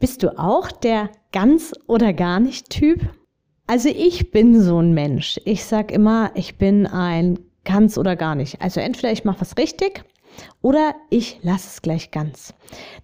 Bist 0.00 0.22
du 0.22 0.38
auch 0.38 0.72
der 0.72 1.10
ganz 1.30 1.74
oder 1.86 2.14
gar 2.14 2.40
nicht 2.40 2.70
Typ? 2.70 3.00
Also 3.66 3.90
ich 3.90 4.30
bin 4.30 4.58
so 4.58 4.80
ein 4.80 4.94
Mensch. 4.94 5.38
Ich 5.44 5.66
sag 5.66 5.92
immer, 5.92 6.30
ich 6.34 6.56
bin 6.56 6.86
ein 6.86 7.38
ganz 7.64 7.98
oder 7.98 8.16
gar 8.16 8.34
nicht. 8.34 8.62
Also 8.62 8.80
entweder 8.80 9.12
ich 9.12 9.26
mache 9.26 9.42
was 9.42 9.58
richtig 9.58 10.02
oder 10.62 10.94
ich 11.10 11.40
lasse 11.42 11.68
es 11.68 11.82
gleich 11.82 12.12
ganz. 12.12 12.54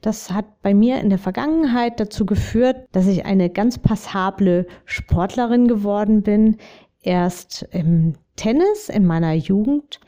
Das 0.01 0.31
hat 0.31 0.63
bei 0.63 0.73
mir 0.73 0.99
in 1.01 1.11
der 1.11 1.19
Vergangenheit 1.19 2.01
dazu 2.01 2.25
geführt, 2.25 2.89
dass 2.93 3.07
ich 3.07 3.27
eine 3.27 3.51
ganz 3.51 3.77
passable 3.77 4.67
Sportlerin 4.87 5.69
geworden 5.69 6.23
bin. 6.23 6.57
Erst 7.03 7.69
im 7.73 8.15
Tennis 8.37 8.89
in 8.89 9.05
meiner 9.05 9.35
Jugend 9.35 10.01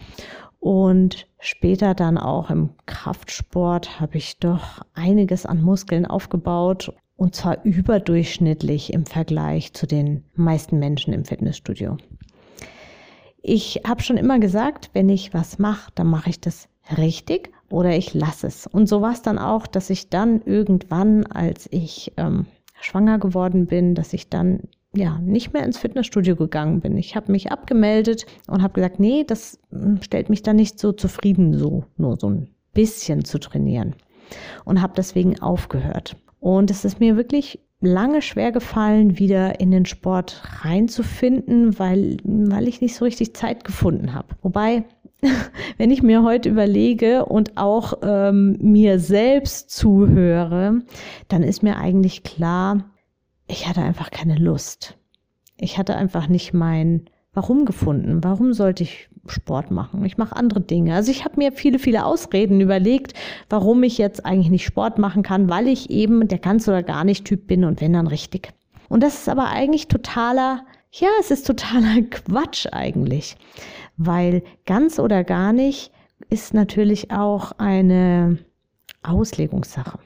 und 0.61 1.27
später 1.39 1.95
dann 1.95 2.19
auch 2.19 2.51
im 2.51 2.71
Kraftsport 2.87 4.01
habe 4.01 4.19
ich 4.19 4.39
doch 4.39 4.81
einiges 4.95 5.47
an 5.47 5.63
Muskeln 5.63 6.07
aufgebaut 6.07 6.93
und 7.17 7.35
zwar 7.35 7.65
überdurchschnittlich 7.65 8.93
im 8.93 9.07
Vergleich 9.07 9.73
zu 9.73 9.87
den 9.87 10.25
meisten 10.35 10.79
Menschen 10.79 11.13
im 11.13 11.25
Fitnessstudio. 11.25 11.97
Ich 13.43 13.83
habe 13.87 14.03
schon 14.03 14.17
immer 14.17 14.39
gesagt, 14.39 14.91
wenn 14.93 15.09
ich 15.09 15.33
was 15.33 15.59
mache, 15.59 15.91
dann 15.95 16.09
mache 16.09 16.31
ich 16.31 16.41
das 16.41 16.69
richtig 16.97 17.53
oder 17.71 17.97
ich 17.97 18.15
lasse 18.15 18.47
es. 18.47 18.67
Und 18.67 18.89
so 18.89 19.01
war 19.01 19.13
es 19.13 19.23
dann 19.23 19.39
auch, 19.39 19.67
dass 19.67 19.91
ich 19.91 20.11
dann 20.11 20.43
irgendwann, 20.43 21.27
als 21.27 21.69
ich 21.71 22.13
ähm, 22.17 22.47
schwanger 22.81 23.19
geworden 23.19 23.67
bin, 23.67 23.95
dass 23.95 24.13
ich 24.13 24.29
dann 24.29 24.63
ja, 24.95 25.19
nicht 25.19 25.53
mehr 25.53 25.65
ins 25.65 25.79
Fitnessstudio 25.79 26.37
gegangen 26.37 26.81
bin. 26.81 26.97
Ich 26.97 27.15
habe 27.15 27.31
mich 27.31 27.53
abgemeldet 27.53 28.27
und 28.47 28.63
habe 28.63 28.75
gesagt, 28.75 29.01
nee, 29.01 29.25
das 29.25 29.59
hm, 29.71 30.01
stellt 30.03 30.31
mich 30.31 30.43
da 30.43 30.53
nicht 30.53 30.79
so 30.79 30.93
zufrieden, 30.93 31.55
so 31.55 31.85
nur 31.97 32.17
so 32.19 32.31
ein 32.31 32.49
bisschen 32.73 33.25
zu 33.25 33.39
trainieren. 33.39 33.95
Und 34.65 34.83
habe 34.83 34.93
deswegen 34.97 35.41
aufgehört. 35.41 36.17
Und 36.41 36.71
es 36.71 36.85
ist 36.85 37.01
mir 37.01 37.17
wirklich 37.17 37.61
lange 37.81 38.23
schwer 38.23 38.53
gefallen, 38.53 39.19
wieder 39.19 39.61
in 39.61 39.71
den 39.71 39.87
Sport 39.87 40.43
reinzufinden, 40.63 41.79
weil, 41.79 42.19
weil 42.25 42.69
ich 42.69 42.81
nicht 42.81 42.95
so 42.95 43.05
richtig 43.05 43.35
Zeit 43.35 43.65
gefunden 43.65 44.15
habe. 44.15 44.29
Wobei, 44.43 44.85
wenn 45.79 45.91
ich 45.91 46.03
mir 46.03 46.23
heute 46.23 46.49
überlege 46.49 47.25
und 47.25 47.57
auch 47.57 47.95
ähm, 48.03 48.57
mir 48.61 48.99
selbst 48.99 49.71
zuhöre, 49.71 50.83
dann 51.29 51.43
ist 51.43 51.63
mir 51.63 51.77
eigentlich 51.77 52.23
klar, 52.23 52.85
ich 53.49 53.67
hatte 53.67 53.83
einfach 53.83 54.11
keine 54.11 54.37
Lust. 54.37 54.97
Ich 55.57 55.79
hatte 55.79 55.97
einfach 55.97 56.29
nicht 56.29 56.55
mein 56.55 57.11
Warum 57.33 57.65
gefunden. 57.65 58.25
Warum 58.25 58.53
sollte 58.53 58.83
ich 58.83 59.09
Sport 59.27 59.71
machen? 59.71 60.05
Ich 60.05 60.19
mache 60.19 60.37
andere 60.37 60.61
Dinge. 60.61 60.95
Also 60.95 61.11
ich 61.11 61.25
habe 61.25 61.37
mir 61.37 61.53
viele, 61.53 61.79
viele 61.79 62.05
Ausreden 62.05 62.61
überlegt, 62.61 63.15
warum 63.49 63.83
ich 63.83 63.99
jetzt 63.99 64.25
eigentlich 64.25 64.51
nicht 64.51 64.65
Sport 64.65 64.99
machen 64.99 65.23
kann, 65.23 65.49
weil 65.49 65.69
ich 65.69 65.91
eben 65.91 66.27
der 66.29 66.39
ganz 66.39 66.67
oder 66.69 66.83
gar 66.83 67.05
nicht 67.05 67.25
Typ 67.25 67.47
bin 67.47 67.65
und 67.65 67.81
wenn 67.81 67.93
dann 67.93 68.07
richtig. 68.07 68.53
Und 68.89 69.03
das 69.03 69.19
ist 69.19 69.29
aber 69.29 69.49
eigentlich 69.49 69.89
totaler, 69.89 70.65
ja, 70.93 71.09
es 71.21 71.31
ist 71.31 71.47
totaler 71.47 72.03
Quatsch 72.11 72.67
eigentlich, 72.73 73.37
weil 73.97 74.43
ganz 74.67 74.99
oder 74.99 75.25
gar 75.25 75.53
nicht 75.53 75.93
ist 76.31 76.55
natürlich 76.55 77.11
auch 77.11 77.53
eine 77.59 78.39
Auslegungssache. 79.03 79.99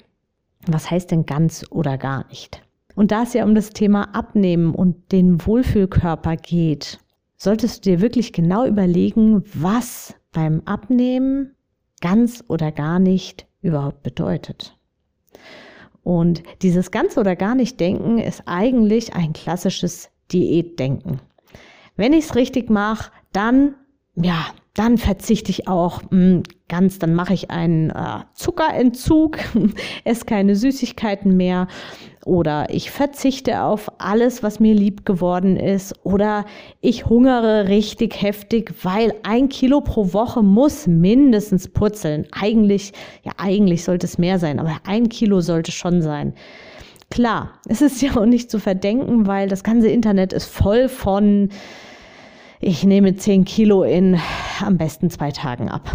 Was 0.66 0.90
heißt 0.90 1.10
denn 1.10 1.26
ganz 1.26 1.64
oder 1.70 1.98
gar 1.98 2.26
nicht? 2.28 2.61
Und 2.94 3.10
da 3.10 3.22
es 3.22 3.32
ja 3.32 3.44
um 3.44 3.54
das 3.54 3.70
Thema 3.70 4.14
Abnehmen 4.14 4.74
und 4.74 5.12
den 5.12 5.44
Wohlfühlkörper 5.46 6.36
geht, 6.36 6.98
solltest 7.36 7.84
du 7.84 7.90
dir 7.90 8.00
wirklich 8.00 8.32
genau 8.32 8.66
überlegen, 8.66 9.42
was 9.54 10.14
beim 10.32 10.62
Abnehmen 10.64 11.54
ganz 12.00 12.44
oder 12.48 12.72
gar 12.72 12.98
nicht 12.98 13.46
überhaupt 13.62 14.02
bedeutet. 14.02 14.76
Und 16.02 16.42
dieses 16.62 16.90
ganz 16.90 17.16
oder 17.16 17.36
gar 17.36 17.54
nicht 17.54 17.78
Denken 17.80 18.18
ist 18.18 18.42
eigentlich 18.46 19.14
ein 19.14 19.32
klassisches 19.32 20.10
Diätdenken. 20.32 21.20
Wenn 21.96 22.12
ich 22.12 22.24
es 22.26 22.34
richtig 22.34 22.70
mache, 22.70 23.12
dann, 23.32 23.74
ja, 24.16 24.46
dann 24.74 24.98
verzichte 24.98 25.50
ich 25.50 25.68
auch 25.68 26.02
mh, 26.02 26.08
hm, 26.10 26.42
ganz, 26.68 26.98
dann 26.98 27.14
mache 27.14 27.34
ich 27.34 27.50
einen 27.50 27.90
äh, 27.90 28.20
Zuckerentzug, 28.34 29.38
esse 30.04 30.24
keine 30.24 30.56
Süßigkeiten 30.56 31.36
mehr 31.36 31.68
oder 32.24 32.68
ich 32.70 32.90
verzichte 32.90 33.62
auf 33.62 33.90
alles, 33.98 34.42
was 34.42 34.60
mir 34.60 34.74
lieb 34.74 35.04
geworden 35.04 35.56
ist 35.56 35.94
oder 36.04 36.44
ich 36.80 37.06
hungere 37.06 37.68
richtig 37.68 38.22
heftig, 38.22 38.72
weil 38.82 39.14
ein 39.24 39.48
Kilo 39.48 39.80
pro 39.80 40.12
Woche 40.12 40.42
muss 40.42 40.86
mindestens 40.86 41.68
purzeln. 41.68 42.26
Eigentlich, 42.32 42.92
ja, 43.24 43.32
eigentlich 43.38 43.84
sollte 43.84 44.06
es 44.06 44.18
mehr 44.18 44.38
sein, 44.38 44.60
aber 44.60 44.76
ein 44.86 45.08
Kilo 45.08 45.40
sollte 45.40 45.72
schon 45.72 46.02
sein. 46.02 46.34
Klar, 47.10 47.50
es 47.68 47.82
ist 47.82 48.00
ja 48.00 48.16
auch 48.16 48.24
nicht 48.24 48.50
zu 48.50 48.58
verdenken, 48.58 49.26
weil 49.26 49.48
das 49.48 49.64
ganze 49.64 49.88
Internet 49.88 50.32
ist 50.32 50.46
voll 50.46 50.88
von, 50.88 51.50
ich 52.60 52.84
nehme 52.84 53.16
10 53.16 53.44
Kilo 53.44 53.82
in 53.82 54.18
am 54.64 54.78
besten 54.78 55.10
zwei 55.10 55.30
Tagen 55.30 55.68
ab. 55.68 55.92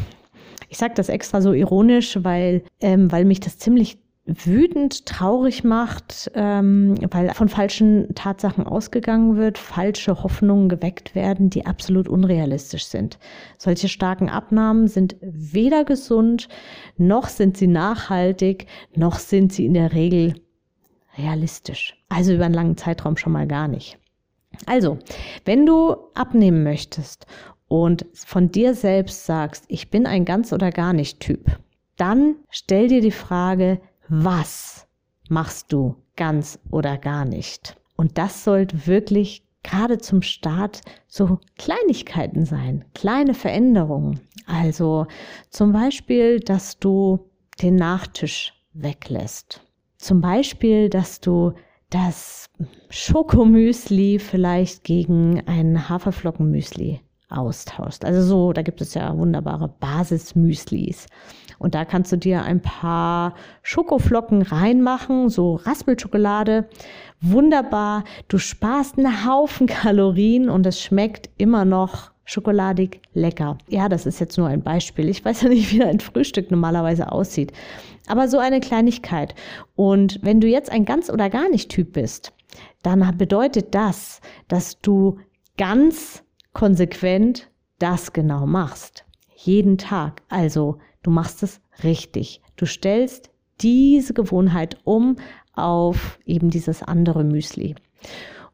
Ich 0.69 0.77
sage 0.77 0.93
das 0.95 1.09
extra 1.09 1.41
so 1.41 1.53
ironisch, 1.53 2.19
weil, 2.21 2.63
ähm, 2.81 3.11
weil 3.11 3.23
mich 3.23 3.39
das 3.39 3.57
ziemlich 3.57 3.97
wütend, 4.27 5.05
traurig 5.05 5.63
macht, 5.63 6.29
ähm, 6.35 6.95
weil 7.11 7.33
von 7.33 7.47
falschen 7.47 8.13
Tatsachen 8.13 8.65
ausgegangen 8.65 9.37
wird, 9.37 9.57
falsche 9.57 10.21
Hoffnungen 10.21 10.67
geweckt 10.67 11.15
werden, 11.15 11.49
die 11.49 11.65
absolut 11.65 12.09
unrealistisch 12.09 12.85
sind. 12.85 13.17
Solche 13.57 13.87
starken 13.87 14.29
Abnahmen 14.29 14.87
sind 14.87 15.15
weder 15.21 15.85
gesund, 15.85 16.49
noch 16.97 17.29
sind 17.29 17.57
sie 17.57 17.67
nachhaltig, 17.67 18.67
noch 18.95 19.17
sind 19.17 19.53
sie 19.53 19.65
in 19.65 19.73
der 19.73 19.93
Regel 19.93 20.35
realistisch. 21.17 21.95
Also 22.09 22.33
über 22.33 22.45
einen 22.45 22.53
langen 22.53 22.77
Zeitraum 22.77 23.15
schon 23.15 23.33
mal 23.33 23.47
gar 23.47 23.67
nicht. 23.67 23.97
Also, 24.65 24.99
wenn 25.45 25.65
du 25.65 25.95
abnehmen 26.15 26.63
möchtest 26.63 27.25
und 27.67 28.05
von 28.13 28.51
dir 28.51 28.73
selbst 28.73 29.25
sagst, 29.25 29.65
ich 29.67 29.89
bin 29.89 30.05
ein 30.05 30.25
ganz 30.25 30.51
oder 30.51 30.71
gar 30.71 30.93
nicht 30.93 31.19
Typ, 31.19 31.59
dann 31.95 32.35
stell 32.49 32.87
dir 32.87 33.01
die 33.01 33.11
Frage, 33.11 33.79
was 34.09 34.87
machst 35.29 35.71
du 35.73 35.95
ganz 36.15 36.59
oder 36.71 36.97
gar 36.97 37.25
nicht? 37.25 37.77
Und 37.95 38.17
das 38.17 38.43
sollte 38.43 38.87
wirklich 38.87 39.43
gerade 39.63 39.97
zum 39.97 40.21
Start 40.21 40.81
so 41.07 41.39
Kleinigkeiten 41.57 42.45
sein, 42.45 42.85
kleine 42.93 43.33
Veränderungen. 43.33 44.21
Also 44.45 45.07
zum 45.49 45.73
Beispiel, 45.73 46.39
dass 46.39 46.79
du 46.79 47.29
den 47.61 47.75
Nachtisch 47.75 48.53
weglässt. 48.73 49.61
Zum 49.97 50.21
Beispiel, 50.21 50.89
dass 50.89 51.19
du 51.19 51.53
das 51.89 52.49
Schokomüsli 52.89 54.19
vielleicht 54.19 54.83
gegen 54.83 55.45
ein 55.47 55.89
Haferflockenmüsli 55.89 57.01
austauscht. 57.29 58.05
Also 58.05 58.21
so, 58.21 58.53
da 58.53 58.61
gibt 58.61 58.79
es 58.81 58.93
ja 58.93 59.17
wunderbare 59.17 59.67
Basismüslis. 59.67 61.07
Und 61.59 61.75
da 61.75 61.85
kannst 61.85 62.11
du 62.11 62.17
dir 62.17 62.43
ein 62.43 62.61
paar 62.61 63.33
Schokoflocken 63.63 64.41
reinmachen, 64.41 65.29
so 65.29 65.55
Raspelschokolade. 65.55 66.69
Wunderbar. 67.21 68.03
Du 68.27 68.37
sparst 68.37 68.97
einen 68.97 69.25
Haufen 69.25 69.67
Kalorien 69.67 70.49
und 70.49 70.65
es 70.65 70.81
schmeckt 70.81 71.29
immer 71.37 71.65
noch 71.65 72.11
schokoladig 72.25 73.01
lecker. 73.13 73.57
Ja, 73.67 73.89
das 73.89 74.05
ist 74.05 74.19
jetzt 74.19 74.37
nur 74.37 74.47
ein 74.47 74.61
Beispiel. 74.61 75.09
Ich 75.09 75.23
weiß 75.23 75.43
ja 75.43 75.49
nicht, 75.49 75.71
wie 75.71 75.83
ein 75.83 75.99
Frühstück 75.99 76.51
normalerweise 76.51 77.11
aussieht. 77.11 77.53
Aber 78.07 78.27
so 78.27 78.37
eine 78.37 78.59
Kleinigkeit. 78.59 79.33
Und 79.75 80.19
wenn 80.21 80.41
du 80.41 80.47
jetzt 80.47 80.71
ein 80.71 80.85
ganz 80.85 81.09
oder 81.09 81.29
gar 81.29 81.49
nicht 81.49 81.69
Typ 81.71 81.93
bist, 81.93 82.33
dann 82.83 83.17
bedeutet 83.17 83.73
das, 83.73 84.21
dass 84.47 84.79
du 84.81 85.19
ganz 85.57 86.23
konsequent 86.53 87.49
das 87.79 88.13
genau 88.13 88.45
machst. 88.45 89.06
Jeden 89.39 89.77
Tag. 89.77 90.23
Also 90.29 90.79
du 91.03 91.11
machst 91.11 91.43
es 91.43 91.61
richtig. 91.83 92.41
Du 92.55 92.65
stellst 92.65 93.29
diese 93.61 94.13
Gewohnheit 94.13 94.77
um 94.83 95.17
auf 95.53 96.19
eben 96.25 96.49
dieses 96.49 96.81
andere 96.81 97.23
Müsli. 97.23 97.75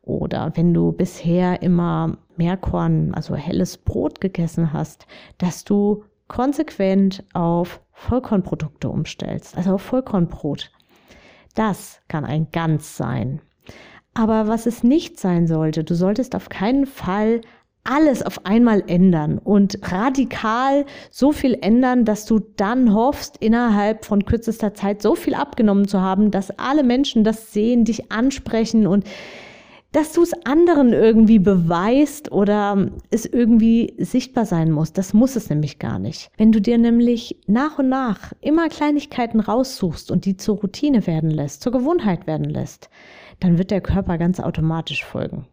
Oder 0.02 0.52
wenn 0.56 0.74
du 0.74 0.92
bisher 0.92 1.62
immer 1.62 2.18
Meerkorn, 2.36 3.14
also 3.14 3.36
helles 3.36 3.78
Brot 3.78 4.20
gegessen 4.20 4.74
hast, 4.74 5.08
dass 5.38 5.64
du 5.64 6.04
konsequent 6.28 7.24
auf 7.34 7.80
Vollkornprodukte 7.94 8.90
umstellst, 8.90 9.56
also 9.56 9.76
auf 9.76 9.82
Vollkornbrot. 9.82 10.72
Das 11.56 12.02
kann 12.10 12.26
ein 12.26 12.48
Ganz 12.52 12.98
sein. 12.98 13.42
Aber 14.14 14.48
was 14.48 14.66
es 14.66 14.84
nicht 14.84 15.20
sein 15.20 15.48
sollte, 15.48 15.86
du 15.86 15.96
solltest 15.96 16.36
auf 16.36 16.50
keinen 16.50 16.86
Fall 16.86 17.42
alles 17.84 18.24
auf 18.24 18.46
einmal 18.46 18.84
ändern 18.88 19.38
und 19.38 19.80
radikal 19.92 20.86
so 21.10 21.32
viel 21.32 21.58
ändern, 21.62 22.06
dass 22.06 22.26
du 22.26 22.40
dann 22.40 22.94
hoffst, 22.94 23.38
innerhalb 23.38 24.06
von 24.06 24.26
kürzester 24.26 24.74
Zeit 24.74 25.02
so 25.02 25.16
viel 25.16 25.36
abgenommen 25.36 25.88
zu 25.88 26.00
haben, 26.00 26.32
dass 26.32 26.58
alle 26.58 26.84
Menschen 26.84 27.24
das 27.24 27.52
sehen, 27.52 27.84
dich 27.84 28.12
ansprechen 28.12 28.88
und 28.88 29.06
dass 29.94 30.12
du 30.12 30.24
es 30.24 30.34
anderen 30.46 30.92
irgendwie 30.92 31.38
beweist 31.40 32.32
oder 32.32 32.90
es 33.12 33.26
irgendwie 33.26 33.94
sichtbar 34.00 34.46
sein 34.46 34.72
muss. 34.72 34.92
Das 34.92 35.14
muss 35.14 35.36
es 35.36 35.50
nämlich 35.50 35.78
gar 35.78 36.00
nicht. 36.00 36.32
Wenn 36.36 36.52
du 36.52 36.60
dir 36.60 36.80
nämlich 36.80 37.38
nach 37.46 37.78
und 37.78 37.90
nach 37.90 38.34
immer 38.42 38.70
Kleinigkeiten 38.70 39.40
raussuchst 39.40 40.10
und 40.10 40.26
die 40.26 40.36
zur 40.36 40.58
Routine 40.58 41.06
werden 41.06 41.30
lässt, 41.30 41.62
zur 41.62 41.72
Gewohnheit 41.72 42.26
werden 42.26 42.50
lässt, 42.50 42.90
dann 43.40 43.60
wird 43.60 43.70
der 43.70 43.82
Körper 43.82 44.18
ganz 44.18 44.40
automatisch 44.40 45.06
folgen. 45.06 45.46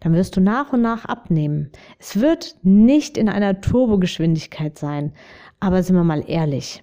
Dann 0.00 0.14
wirst 0.14 0.36
du 0.36 0.40
nach 0.40 0.72
und 0.72 0.82
nach 0.82 1.04
abnehmen. 1.04 1.70
Es 1.98 2.20
wird 2.20 2.56
nicht 2.62 3.16
in 3.16 3.28
einer 3.28 3.60
Turbogeschwindigkeit 3.60 4.78
sein, 4.78 5.12
aber 5.60 5.82
sind 5.82 5.96
wir 5.96 6.04
mal 6.04 6.24
ehrlich. 6.28 6.82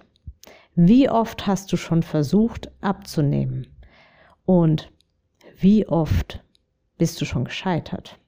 Wie 0.74 1.08
oft 1.08 1.46
hast 1.46 1.72
du 1.72 1.76
schon 1.76 2.02
versucht 2.02 2.70
abzunehmen? 2.80 3.68
Und 4.44 4.90
wie 5.56 5.86
oft 5.86 6.42
bist 6.98 7.20
du 7.20 7.24
schon 7.24 7.44
gescheitert? 7.44 8.18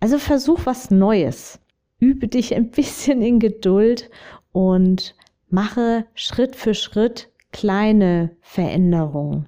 Also 0.00 0.18
versuch 0.18 0.60
was 0.64 0.90
Neues. 0.90 1.58
Übe 1.98 2.28
dich 2.28 2.54
ein 2.54 2.70
bisschen 2.70 3.22
in 3.22 3.40
Geduld 3.40 4.10
und 4.52 5.14
mache 5.48 6.06
Schritt 6.14 6.56
für 6.56 6.74
Schritt 6.74 7.30
kleine 7.52 8.36
Veränderungen. 8.42 9.46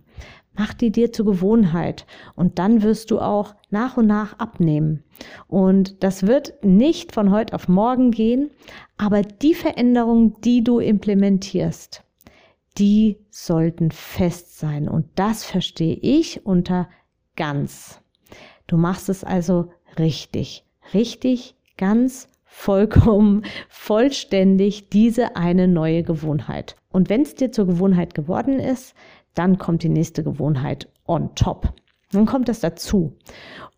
Mach 0.59 0.75
die 0.75 0.91
dir 0.91 1.13
zur 1.13 1.25
Gewohnheit 1.25 2.05
und 2.35 2.59
dann 2.59 2.83
wirst 2.83 3.13
du 3.13 3.21
auch 3.21 3.55
nach 3.71 3.97
und 3.97 4.09
nach 4.09 4.41
abnehmen. 4.41 5.05
Und 5.47 6.03
das 6.03 6.27
wird 6.27 6.65
nicht 6.65 7.13
von 7.13 7.31
heute 7.31 7.55
auf 7.55 7.69
morgen 7.69 8.11
gehen, 8.11 8.51
aber 8.97 9.23
die 9.23 9.55
Veränderungen, 9.55 10.35
die 10.43 10.65
du 10.65 10.81
implementierst, 10.81 12.03
die 12.77 13.19
sollten 13.31 13.93
fest 13.93 14.59
sein. 14.59 14.89
Und 14.89 15.07
das 15.15 15.45
verstehe 15.45 15.95
ich 15.95 16.45
unter 16.45 16.89
ganz. 17.37 18.01
Du 18.67 18.77
machst 18.77 19.09
es 19.09 19.23
also 19.23 19.71
richtig, 19.97 20.65
richtig, 20.93 21.55
ganz, 21.77 22.29
vollkommen, 22.45 23.45
vollständig 23.69 24.89
diese 24.89 25.37
eine 25.37 25.69
neue 25.69 26.03
Gewohnheit. 26.03 26.75
Und 26.91 27.11
wenn 27.11 27.23
es 27.23 27.37
dir 27.37 27.53
zur 27.53 27.67
Gewohnheit 27.67 28.17
geworden 28.17 28.59
ist, 28.59 28.97
dann 29.39 29.59
kommt 29.59 29.83
die 29.83 29.89
nächste 29.89 30.25
Gewohnheit 30.25 30.89
on 31.07 31.35
top. 31.35 31.73
Dann 32.13 32.27
kommt 32.27 32.49
das 32.49 32.61
dazu. 32.61 33.17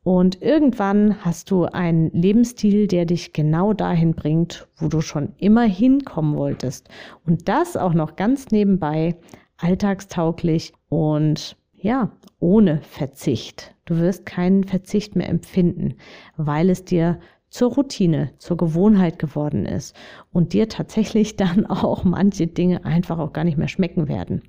Und 0.03 0.41
irgendwann 0.41 1.23
hast 1.25 1.51
du 1.51 1.65
einen 1.65 2.11
Lebensstil, 2.13 2.87
der 2.87 3.05
dich 3.05 3.33
genau 3.33 3.75
dahin 3.75 4.15
bringt, 4.15 4.69
wo 4.77 4.89
du 4.89 5.01
schon 5.01 5.35
immer 5.37 5.65
hinkommen 5.65 6.37
wolltest. 6.37 6.89
Und 7.27 7.49
das 7.49 7.77
auch 7.77 7.93
noch 7.93 8.17
ganz 8.17 8.51
nebenbei, 8.51 9.17
alltagstauglich 9.59 10.73
und 10.89 11.57
ja, 11.75 12.13
ohne 12.39 12.81
Verzicht. 12.83 13.75
Du 13.85 13.99
wirst 13.99 14.25
keinen 14.25 14.65
Verzicht 14.65 15.17
mehr 15.17 15.29
empfinden, 15.29 15.97
weil 16.37 16.71
es 16.71 16.85
dir 16.85 17.19
zur 17.51 17.75
Routine, 17.75 18.31
zur 18.39 18.57
Gewohnheit 18.57 19.19
geworden 19.19 19.67
ist 19.67 19.95
und 20.33 20.53
dir 20.53 20.69
tatsächlich 20.69 21.37
dann 21.37 21.67
auch 21.67 22.05
manche 22.05 22.47
Dinge 22.47 22.85
einfach 22.85 23.19
auch 23.19 23.33
gar 23.33 23.45
nicht 23.45 23.59
mehr 23.59 23.69
schmecken 23.69 24.09
werden, 24.09 24.43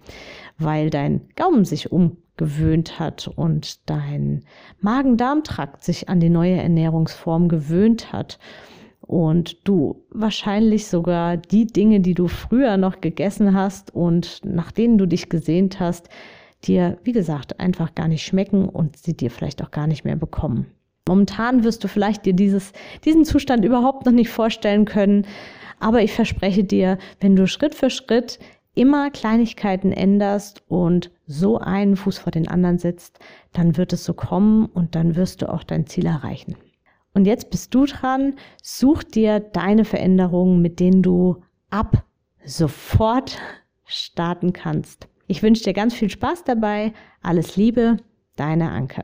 weil 0.57 0.89
dein 0.89 1.21
Gaumen 1.35 1.65
sich 1.65 1.91
umgewöhnt 1.91 2.99
hat 2.99 3.27
und 3.27 3.89
dein 3.89 4.43
Magen-Darm-Trakt 4.79 5.83
sich 5.83 6.09
an 6.09 6.19
die 6.19 6.29
neue 6.29 6.57
Ernährungsform 6.57 7.49
gewöhnt 7.49 8.13
hat 8.13 8.39
und 9.01 9.67
du 9.67 10.05
wahrscheinlich 10.11 10.87
sogar 10.87 11.35
die 11.35 11.67
Dinge, 11.67 11.99
die 11.99 12.13
du 12.13 12.27
früher 12.27 12.77
noch 12.77 13.01
gegessen 13.01 13.53
hast 13.53 13.93
und 13.93 14.41
nach 14.45 14.71
denen 14.71 14.97
du 14.97 15.05
dich 15.05 15.27
gesehnt 15.27 15.79
hast, 15.79 16.07
dir, 16.63 16.97
wie 17.03 17.11
gesagt, 17.11 17.59
einfach 17.59 17.95
gar 17.95 18.07
nicht 18.07 18.23
schmecken 18.23 18.69
und 18.69 18.97
sie 18.97 19.17
dir 19.17 19.31
vielleicht 19.31 19.63
auch 19.63 19.71
gar 19.71 19.87
nicht 19.87 20.05
mehr 20.05 20.15
bekommen. 20.15 20.67
Momentan 21.07 21.63
wirst 21.63 21.83
du 21.83 21.87
vielleicht 21.87 22.25
dir 22.25 22.33
dieses, 22.33 22.73
diesen 23.05 23.25
Zustand 23.25 23.65
überhaupt 23.65 24.05
noch 24.05 24.13
nicht 24.13 24.29
vorstellen 24.29 24.85
können, 24.85 25.25
aber 25.79 26.03
ich 26.03 26.13
verspreche 26.13 26.63
dir, 26.63 26.97
wenn 27.19 27.35
du 27.35 27.47
Schritt 27.47 27.75
für 27.75 27.89
Schritt 27.89 28.39
immer 28.73 29.09
Kleinigkeiten 29.09 29.91
änderst 29.91 30.63
und 30.67 31.11
so 31.25 31.57
einen 31.57 31.95
Fuß 31.95 32.19
vor 32.19 32.31
den 32.31 32.47
anderen 32.47 32.77
setzt, 32.77 33.19
dann 33.51 33.77
wird 33.77 33.93
es 33.93 34.05
so 34.05 34.13
kommen 34.13 34.65
und 34.67 34.95
dann 34.95 35.15
wirst 35.15 35.41
du 35.41 35.51
auch 35.51 35.63
dein 35.63 35.87
Ziel 35.87 36.05
erreichen. 36.05 36.55
Und 37.13 37.25
jetzt 37.25 37.49
bist 37.49 37.73
du 37.73 37.85
dran, 37.85 38.35
such 38.63 39.03
dir 39.03 39.39
deine 39.39 39.83
Veränderungen, 39.83 40.61
mit 40.61 40.79
denen 40.79 41.01
du 41.01 41.43
ab 41.69 42.05
sofort 42.45 43.37
starten 43.85 44.53
kannst. 44.53 45.07
Ich 45.27 45.43
wünsche 45.43 45.63
dir 45.63 45.73
ganz 45.73 45.93
viel 45.93 46.09
Spaß 46.09 46.43
dabei. 46.45 46.93
Alles 47.21 47.57
Liebe, 47.57 47.97
deine 48.35 48.69
Anke. 48.69 49.03